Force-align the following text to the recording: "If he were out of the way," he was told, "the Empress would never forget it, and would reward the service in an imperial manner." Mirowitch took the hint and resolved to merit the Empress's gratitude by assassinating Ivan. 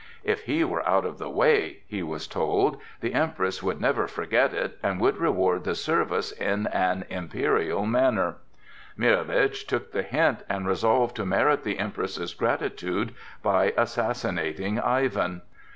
"If 0.23 0.45
he 0.45 0.63
were 0.63 0.83
out 0.89 1.05
of 1.05 1.19
the 1.19 1.29
way," 1.29 1.83
he 1.85 2.01
was 2.01 2.25
told, 2.25 2.81
"the 3.01 3.13
Empress 3.13 3.61
would 3.61 3.79
never 3.79 4.07
forget 4.07 4.51
it, 4.51 4.79
and 4.81 4.99
would 4.99 5.17
reward 5.17 5.63
the 5.63 5.75
service 5.75 6.31
in 6.31 6.65
an 6.65 7.05
imperial 7.09 7.85
manner." 7.85 8.37
Mirowitch 8.97 9.67
took 9.67 9.91
the 9.91 10.01
hint 10.01 10.39
and 10.49 10.67
resolved 10.67 11.15
to 11.17 11.25
merit 11.27 11.61
the 11.63 11.77
Empress's 11.77 12.33
gratitude 12.33 13.13
by 13.43 13.75
assassinating 13.77 14.79
Ivan. 14.79 15.43